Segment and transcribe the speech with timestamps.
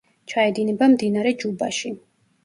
[0.31, 1.93] ჩაედინება მდინარე ჯუბაში.